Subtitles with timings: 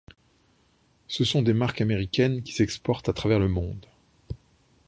[1.07, 3.85] Ce sont des marques américaines qui s'exportent à travers le monde.